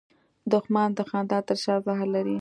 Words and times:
دښمن 0.51 0.89
د 0.97 0.99
خندا 1.09 1.39
تر 1.47 1.57
شا 1.63 1.75
زهر 1.85 2.07
لري 2.15 2.29